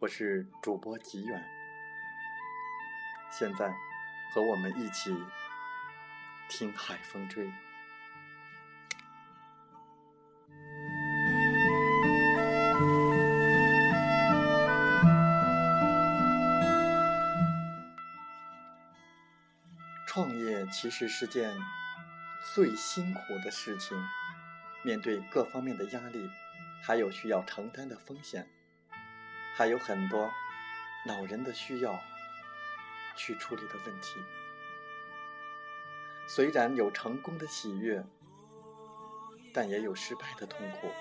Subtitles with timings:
[0.00, 1.44] 我是主播吉远，
[3.32, 3.68] 现在
[4.32, 5.12] 和我们一起
[6.48, 7.50] 听海风吹。
[20.06, 21.52] 创业其实是件
[22.54, 23.98] 最辛苦的事情，
[24.84, 26.30] 面对各方面的压力，
[26.84, 28.48] 还有需要承担的风险。
[29.58, 30.30] 还有很多
[31.04, 31.98] 恼人的需要
[33.16, 34.20] 去处理的问题。
[36.28, 38.04] 虽然有成功的喜悦，
[39.52, 40.92] 但也有失败的痛苦。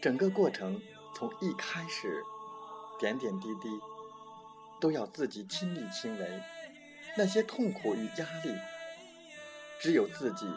[0.00, 0.80] 整个过程
[1.14, 2.22] 从一开始，
[2.98, 3.68] 点点滴滴
[4.80, 6.42] 都要自己亲力亲为。
[7.18, 8.56] 那些痛苦与压力，
[9.78, 10.50] 只有自己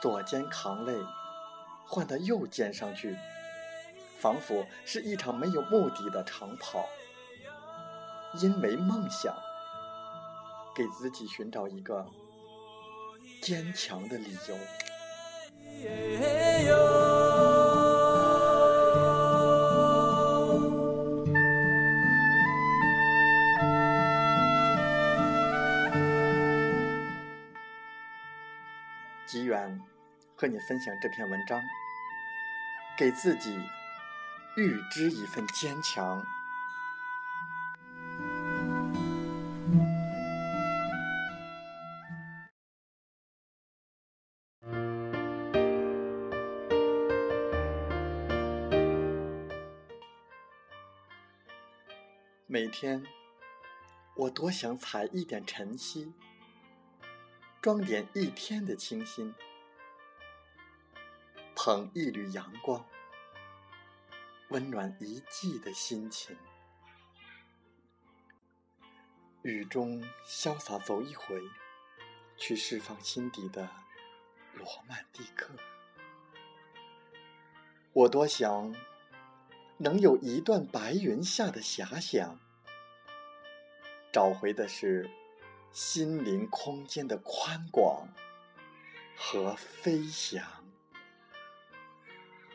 [0.00, 0.94] 左肩扛累，
[1.84, 3.16] 换到右肩上去。
[4.18, 6.88] 仿佛是一场没有目的的长跑，
[8.40, 9.34] 因为梦想，
[10.74, 12.06] 给自己寻找一个
[13.42, 14.56] 坚强的理由。
[29.26, 29.80] 吉远
[30.36, 31.60] 和你分享这篇文章，
[32.96, 33.58] 给自己。
[34.56, 36.24] 预知一份坚强。
[52.46, 53.04] 每天，
[54.14, 56.12] 我多想采一点晨曦，
[57.60, 59.34] 装点一天的清新，
[61.56, 62.86] 捧一缕阳光。
[64.54, 66.36] 温暖一季的心情，
[69.42, 71.42] 雨中潇洒走一回，
[72.36, 73.68] 去释放心底的
[74.52, 75.50] 罗曼蒂克。
[77.92, 78.72] 我多想
[79.76, 82.38] 能有一段白云下的遐想，
[84.12, 85.10] 找回的是
[85.72, 88.06] 心灵空间的宽广
[89.16, 90.64] 和飞翔。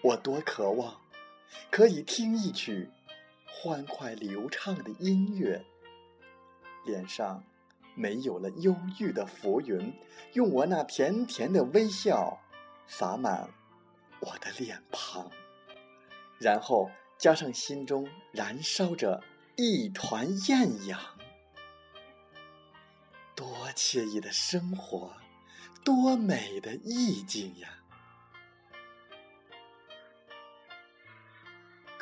[0.02, 1.09] 我多渴望。
[1.70, 2.90] 可以听一曲
[3.46, 5.66] 欢快流畅的音乐，
[6.86, 7.44] 脸上
[7.96, 9.94] 没有了忧郁的浮云，
[10.34, 12.40] 用我那甜甜的微笑
[12.88, 13.50] 洒满
[14.20, 15.30] 我的脸庞，
[16.40, 19.24] 然后加上心中燃烧着
[19.56, 21.00] 一团艳阳，
[23.36, 25.14] 多惬意的生活，
[25.84, 27.78] 多美的意境呀！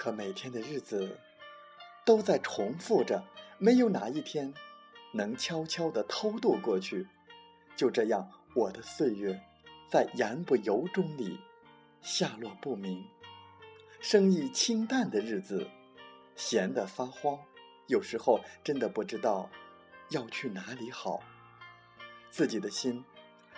[0.08, 1.20] 可每天的日子
[2.06, 3.22] 都在重复着，
[3.58, 4.54] 没有哪一天
[5.12, 7.06] 能悄悄地偷渡过去。
[7.76, 9.38] 就这样，我的岁月
[9.92, 11.38] 在言不由衷里
[12.02, 13.06] 下落不明。
[14.00, 15.68] 生意清淡的日子，
[16.38, 17.38] 闲得发慌，
[17.88, 19.50] 有时候真的不知道
[20.12, 21.20] 要去哪里好。
[22.32, 23.04] 自己的心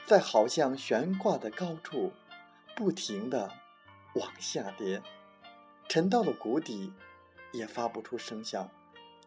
[0.07, 2.12] 在好像悬挂的高处，
[2.75, 3.51] 不停地
[4.16, 5.00] 往下跌。
[5.89, 6.94] 沉到了谷底，
[7.51, 8.69] 也发不出声响。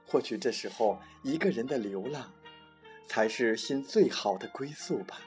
[0.07, 2.33] 或许这时候，一个人的流浪，
[3.05, 5.21] 才是心最好的归宿吧。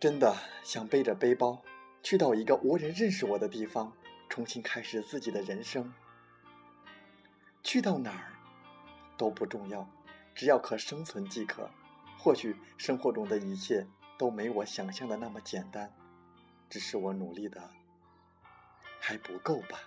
[0.00, 1.62] 真的想背着背包，
[2.02, 3.92] 去到一个无人认识我的地方，
[4.28, 5.94] 重新开始自己的人生。
[7.62, 8.32] 去到哪儿
[9.16, 9.88] 都不重要，
[10.34, 11.70] 只要可生存即可。
[12.18, 13.86] 或许生活中的一切
[14.18, 15.94] 都没我想象的那么简单，
[16.68, 17.70] 只是我努力的。
[19.06, 19.78] 还不够吧？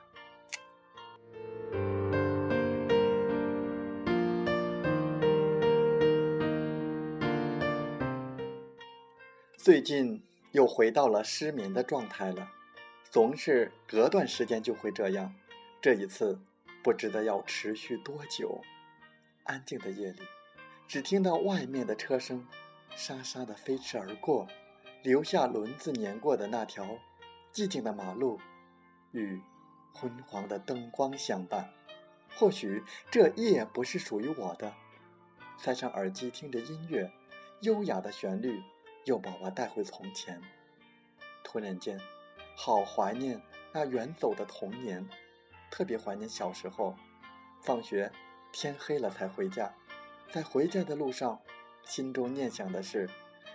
[9.57, 10.21] 最近
[10.51, 12.47] 又回到了失眠的状态了，
[13.09, 15.33] 总是隔段时间就会这样。
[15.81, 16.39] 这一次
[16.83, 18.61] 不知道要持续多久。
[19.45, 20.21] 安静的夜里，
[20.87, 22.45] 只听到外面的车声，
[22.95, 24.45] 沙沙的飞驰而过，
[25.01, 26.99] 留下轮子碾过的那条
[27.51, 28.39] 寂静的马路，
[29.11, 29.41] 与
[29.93, 31.73] 昏黄的灯光相伴。
[32.35, 34.73] 或许这夜不是属于我的。
[35.57, 37.11] 塞上耳机，听着音乐，
[37.61, 38.61] 优雅的旋律
[39.05, 40.39] 又把我带回从前。
[41.43, 41.99] 突然间，
[42.55, 45.07] 好怀念那远走的童年，
[45.71, 46.95] 特别怀念小时候，
[47.63, 48.11] 放学
[48.51, 49.73] 天黑了才回家，
[50.31, 51.41] 在回家的路上，
[51.83, 53.09] 心中念想的是，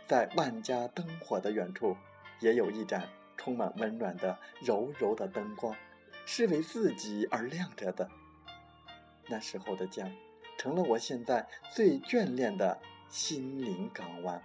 [0.08, 1.96] 在万家灯火的远处，
[2.40, 3.08] 也有一盏
[3.42, 5.74] 充满温暖的柔柔的灯光，
[6.24, 8.08] 是为自己而亮着的。
[9.26, 10.08] 那时候的家，
[10.56, 14.40] 成了我现在最眷恋的心灵港湾。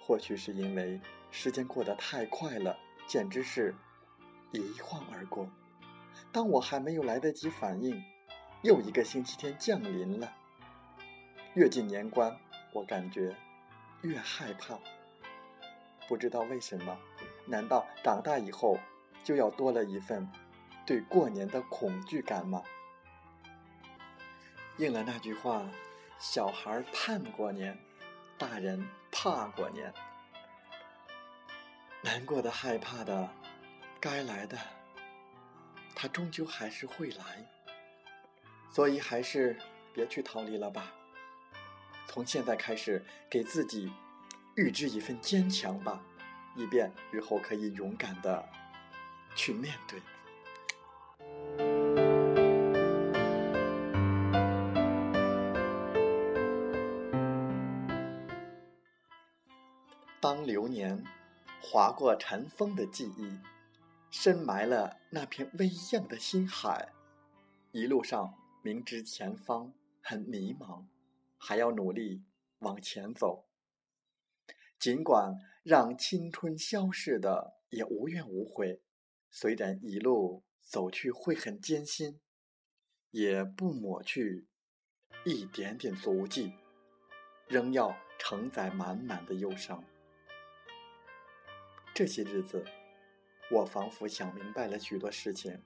[0.00, 1.00] 或许是因为
[1.32, 3.74] 时间过得太快了，简直是
[4.52, 5.50] 一晃而过。
[6.30, 8.00] 当我还没有来得及反应，
[8.62, 10.32] 又一个星期天降临了。
[11.54, 12.38] 越近年关，
[12.72, 13.34] 我感觉
[14.02, 14.78] 越害怕。
[16.08, 16.98] 不知道为什么？
[17.46, 18.78] 难道长大以后
[19.22, 20.28] 就要多了一份
[20.84, 22.62] 对过年的恐惧感吗？
[24.78, 25.66] 应了那句话
[26.18, 27.78] ：“小孩盼过年，
[28.36, 29.92] 大人怕过年。
[32.02, 33.28] 难过的、害怕的，
[34.00, 34.58] 该来的，
[35.94, 37.46] 他终究还是会来。
[38.70, 39.56] 所以，还是
[39.94, 40.92] 别去逃离了吧。
[42.06, 43.90] 从现在开始，给自己
[44.56, 46.02] 预支一份坚强吧，
[46.56, 48.44] 以便日后可以勇敢的
[49.34, 50.00] 去面对。”
[60.18, 61.04] 当流年
[61.62, 63.38] 划过尘封的记忆，
[64.10, 66.88] 深埋了那片微漾的心海，
[67.70, 70.82] 一路上明知前方很迷茫，
[71.38, 72.24] 还要努力
[72.60, 73.45] 往前走。
[74.78, 78.82] 尽管让青春消逝的也无怨无悔，
[79.30, 82.20] 虽然一路走去会很艰辛，
[83.10, 84.46] 也不抹去
[85.24, 86.52] 一点点足迹，
[87.48, 89.82] 仍要承载满满的忧伤。
[91.94, 92.62] 这些日子，
[93.50, 95.62] 我仿佛想明白了许多事情，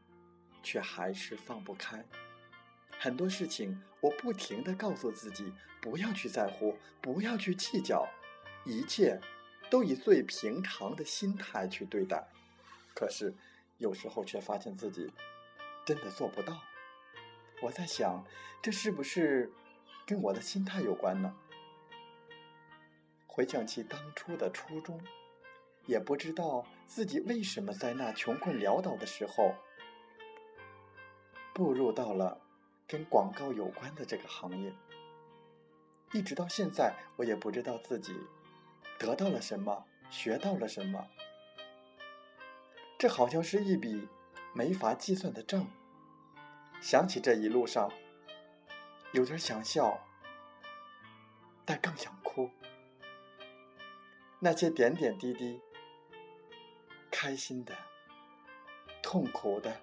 [0.62, 2.06] 却还是放不开。
[3.00, 5.52] 很多事情，我不停的告诉自己
[5.82, 8.08] 不要去在乎，不要去计较，
[8.64, 9.20] 一切
[9.70, 12.26] 都以最平常的心态去对待。
[12.94, 13.34] 可是，
[13.78, 15.12] 有时候却发现自己
[15.84, 16.60] 真的做不到。
[17.62, 18.24] 我在想，
[18.62, 19.52] 这是不是
[20.06, 21.34] 跟我的心态有关呢？
[23.26, 25.00] 回想起当初的初衷。
[25.86, 29.54] 也不知道自己为什么在那穷困潦倒的时候，
[31.54, 32.38] 步入到了
[32.86, 34.72] 跟广告有关的这个行业。
[36.12, 38.14] 一直到现在，我也不知道自己
[39.00, 41.08] 得到了什么，学到了什么。
[42.98, 44.06] 这好像是一笔
[44.54, 45.66] 没法计算的账。
[46.82, 47.90] 想起这一路上，
[49.12, 50.06] 有点想笑，
[51.64, 52.50] 但更想哭。
[54.38, 55.58] 那些点点滴滴。
[57.10, 57.74] 开心的、
[59.02, 59.80] 痛苦的、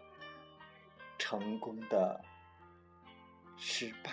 [1.20, 2.24] 成功的、
[3.58, 4.12] 失败，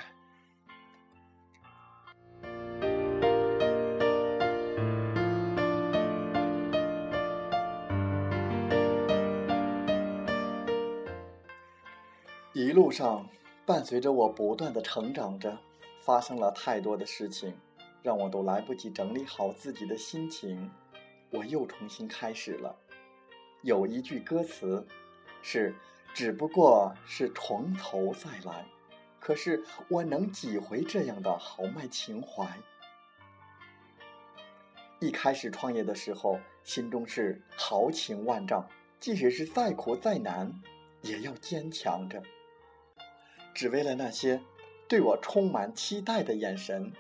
[12.75, 13.25] 路上
[13.65, 15.57] 伴随着我不断的成长着，
[16.01, 17.57] 发生了太多的事情，
[18.03, 20.69] 让我都来不及整理好自己的心情，
[21.31, 22.75] 我又重新开始了。
[23.63, 24.85] 有一句歌词，
[25.41, 25.73] 是
[26.13, 28.67] 只不过是从头再来，
[29.21, 32.59] 可是我能几回这样的豪迈情怀？
[34.99, 40.53] 一开始创业的时候，心中是豪情万丈，即使是再苦再难，
[41.03, 42.21] 也要坚强着，
[43.55, 44.43] 只为了那些
[44.89, 46.93] 对我充满期待的眼神。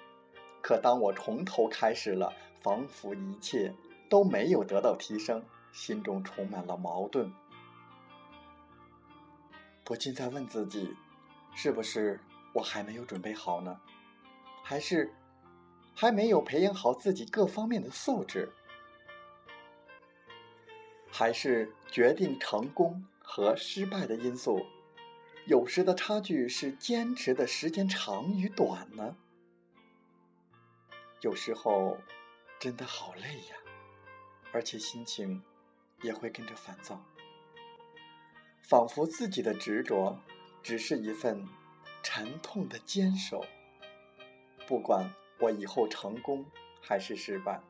[0.63, 2.33] 可当我从头开始了，
[2.63, 3.75] 仿佛一切
[4.09, 5.45] 都没有得到提升。
[5.73, 7.33] 心中充满了矛盾，
[9.83, 10.95] 不禁在问自己：
[11.53, 12.21] 是不是
[12.53, 13.77] 我还没有准备好呢？
[14.63, 15.13] 还是
[15.93, 18.49] 还没有培养好自己各方面的素质？
[21.11, 24.65] 还是决定成功和失败的因素，
[25.47, 29.17] 有时的差距是坚持的时间长与短呢？
[31.21, 31.99] 有时候
[32.59, 33.57] 真的好累呀，
[34.53, 35.43] 而且心情。
[36.03, 37.03] 也会跟着烦躁，
[38.61, 40.21] 仿佛自己的执着
[40.63, 41.49] 只是一份
[42.03, 43.47] 沉痛的坚守。
[44.67, 46.45] 不管我以后成功
[46.83, 47.63] 还是失败，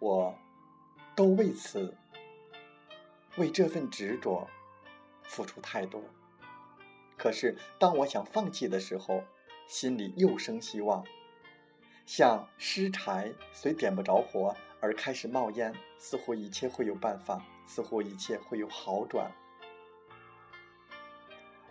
[0.00, 0.36] 我
[1.16, 1.96] 都为此
[3.38, 4.50] 为这份执着
[5.22, 6.02] 付出太多。
[7.22, 9.22] 可是当我想放弃的时候，
[9.68, 11.04] 心里又生希望，
[12.04, 19.30] 像湿柴虽点不着火而开始冒烟，似乎一切会有办法，似乎一切会有好转。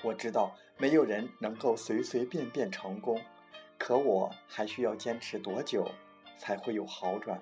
[0.01, 3.21] 我知道没有人能够随随便便成功，
[3.77, 5.91] 可我还需要坚持多久
[6.37, 7.37] 才会有好转，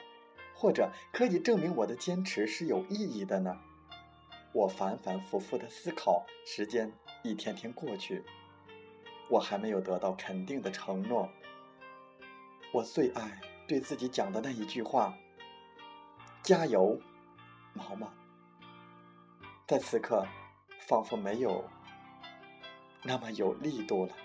[0.55, 3.55] 或者可以证明我的坚持是有意义的呢？
[4.51, 8.23] 我反反复复的思考，时间一天天过去，
[9.29, 11.29] 我还没有得到肯定的承诺。
[12.71, 15.17] 我最爱对自己讲的那一句话
[16.41, 16.99] ：“加油，
[17.73, 18.11] 毛毛。”
[19.67, 20.25] 在此刻，
[20.87, 21.63] 仿佛没有
[23.03, 24.15] 那么有力度了。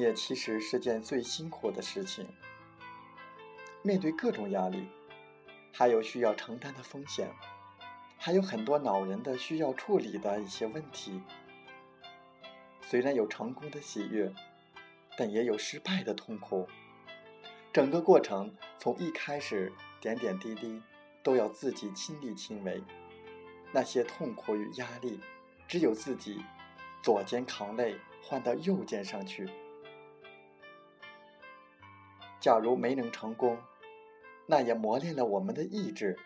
[0.00, 2.26] 业其实是件最辛苦的事情，
[3.82, 4.88] 面对各种压力，
[5.72, 7.30] 还有需要承担的风险，
[8.18, 11.22] 还有很多恼人的需要处理的一些问题。
[12.82, 14.32] 虽然有成功的喜悦，
[15.16, 16.66] 但也有失败的痛苦。
[17.72, 20.82] 整个过程从一开始点点滴滴
[21.22, 22.82] 都要自己亲力亲为，
[23.70, 25.20] 那些痛苦与压力，
[25.68, 26.42] 只有自己
[27.00, 29.48] 左肩扛累换到右肩上去。
[32.40, 33.58] 假如没能成功，
[34.46, 36.18] 那也磨练了我们的意志，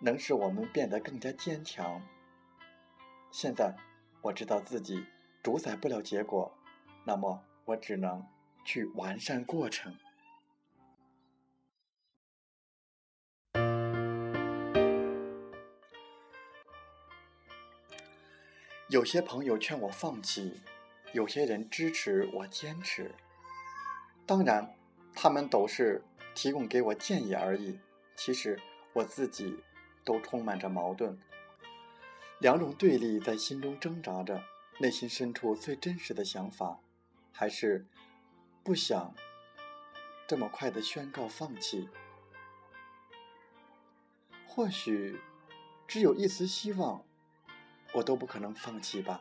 [0.00, 2.00] 能使我们变得更加坚强。
[3.30, 3.76] 现在
[4.22, 5.04] 我知道自己
[5.42, 6.50] 主宰不了结果，
[7.04, 8.26] 那么我只能
[8.64, 9.94] 去完善过程。
[18.88, 20.62] 有些朋友劝我放弃，
[21.12, 23.14] 有些人支持我坚持，
[24.24, 24.77] 当然。
[25.20, 26.00] 他们都是
[26.32, 27.76] 提供给我建议而已，
[28.14, 28.56] 其实
[28.92, 29.58] 我自己
[30.04, 31.18] 都充满着矛盾，
[32.38, 34.40] 两种对立在心中挣扎着。
[34.78, 36.78] 内心深处最真实的想法，
[37.32, 37.84] 还是
[38.62, 39.12] 不想
[40.24, 41.88] 这么快的宣告放弃。
[44.46, 45.18] 或许
[45.88, 47.04] 只有一丝希望，
[47.92, 49.20] 我都不可能放弃吧。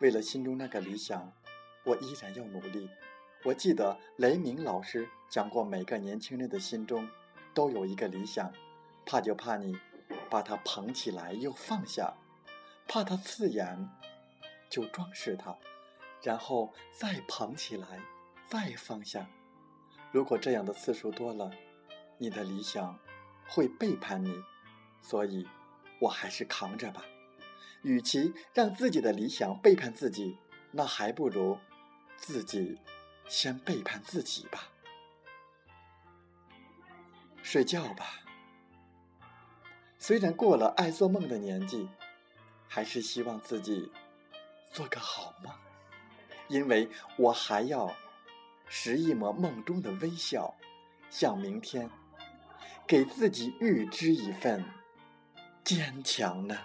[0.00, 1.32] 为了心中那个理想，
[1.84, 2.90] 我依然要努力。
[3.44, 7.08] 我记得雷鸣老师讲过，每个年轻人的心中
[7.52, 8.52] 都有一个理想，
[9.04, 9.76] 怕就怕你
[10.30, 12.14] 把它捧起来又放下，
[12.86, 13.88] 怕它刺眼
[14.70, 15.56] 就装饰它，
[16.22, 18.00] 然后再捧起来
[18.46, 19.28] 再放下。
[20.12, 21.50] 如果这样的次数多了，
[22.18, 22.96] 你的理想
[23.48, 24.32] 会背叛你，
[25.00, 25.48] 所以
[26.00, 27.04] 我还是扛着吧。
[27.82, 30.38] 与其让自己的理想背叛自己，
[30.70, 31.58] 那还不如
[32.16, 32.78] 自己。
[33.28, 34.68] 先背叛自己吧，
[37.42, 38.20] 睡觉吧。
[39.98, 41.88] 虽然过了爱做梦的年纪，
[42.68, 43.90] 还是希望自己
[44.72, 45.54] 做个好梦，
[46.48, 47.94] 因为我还要
[48.66, 50.54] 拾一抹梦中的微笑，
[51.08, 51.88] 向明天
[52.86, 54.64] 给自己预支一份
[55.64, 56.58] 坚强呢。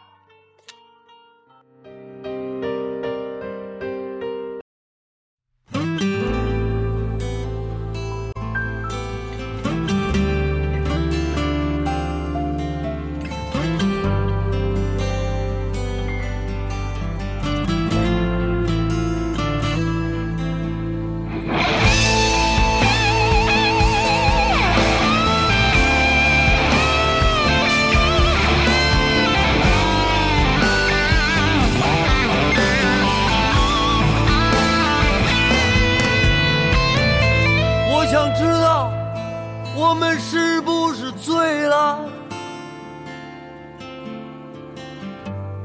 [39.80, 42.00] 我们是不是醉了？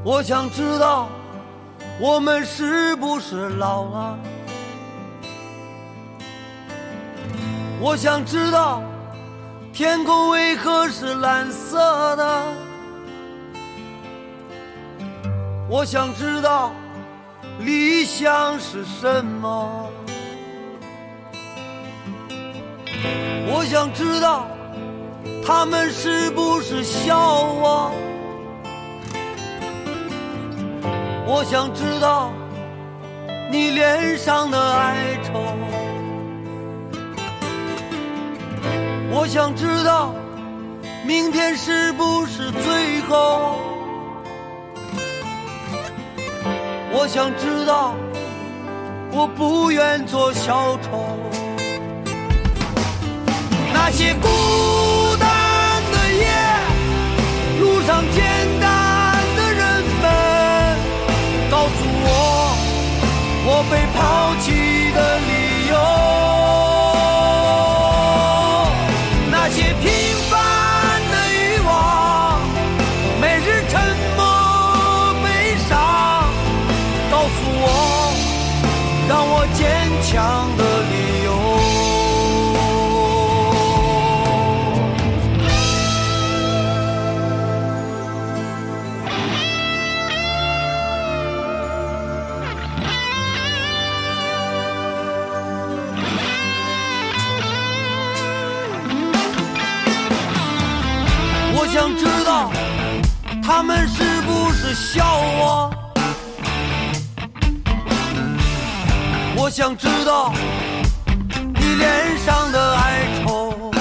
[0.03, 1.09] 我想知道，
[1.99, 4.19] 我们是不是老了？
[7.81, 8.83] 我想知道，
[9.73, 12.43] 天空为何是蓝色的？
[15.67, 16.71] 我想知道，
[17.61, 19.89] 理想是什么？
[23.47, 24.47] 我想知道，
[25.45, 27.91] 他们是不是笑我？
[31.25, 32.31] 我想知道
[33.51, 35.41] 你脸上的哀愁，
[39.11, 40.13] 我想知道
[41.05, 43.57] 明天是不是最后？
[46.91, 47.93] 我想知道，
[49.11, 51.42] 我不愿做小丑。
[53.73, 54.27] 那些孤
[55.19, 56.25] 单的夜，
[57.59, 58.23] 路上简
[58.61, 58.69] 单
[59.35, 59.61] 的人
[60.01, 60.05] 们，
[61.51, 62.07] 告诉我，
[63.45, 63.97] 我被抛
[101.73, 102.51] 想知道
[103.41, 105.73] 他们是不是笑我。
[109.35, 110.31] 我想知道
[111.55, 113.71] 你脸上的哀愁。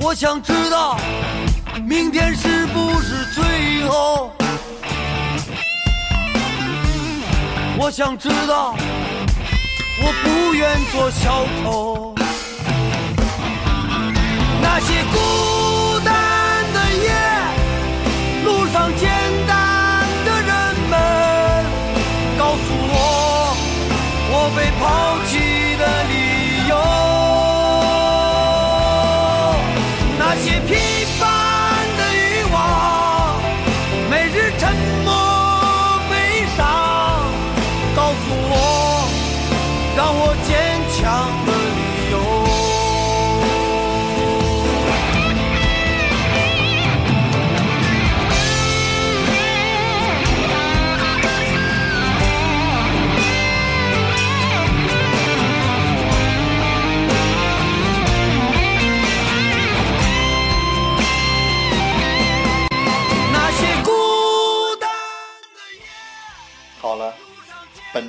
[0.00, 0.98] 我想知道
[1.84, 4.32] 明天是不是最后。
[7.78, 8.74] 我想知道
[10.02, 12.15] 我不愿做小丑。
[14.66, 15.65] 那些孤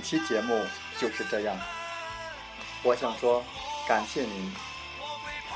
[0.07, 0.65] 期节目
[0.97, 1.53] 就是这样。
[2.81, 3.43] 我想说，
[3.85, 4.53] 感谢您，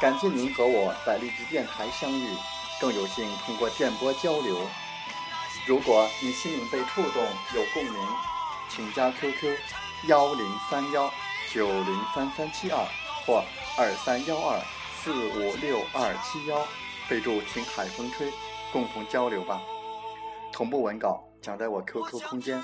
[0.01, 2.27] 感谢您和我在荔枝电台相遇，
[2.81, 4.67] 更有幸通过电波交流。
[5.65, 7.23] 如果你心灵被触动，
[7.55, 7.95] 有共鸣，
[8.69, 9.57] 请加 QQ
[10.07, 11.09] 幺零三幺
[11.53, 12.85] 九零三三七二
[13.25, 13.45] 或
[13.77, 14.59] 二三幺二
[15.01, 16.67] 四五六二七幺，
[17.07, 18.29] 备注听海风吹，
[18.73, 19.61] 共同交流吧。
[20.51, 22.61] 同步文稿讲在我 QQ 空间。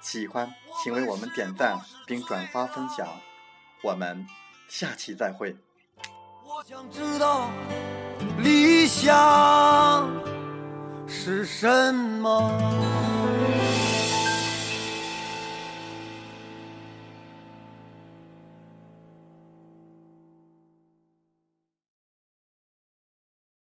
[0.00, 3.08] 喜欢请为我们点赞并转发分享，
[3.82, 4.26] 我们
[4.68, 5.56] 下期再会。
[6.44, 7.50] 我想知道
[8.38, 10.08] 理想
[11.06, 13.15] 是什么。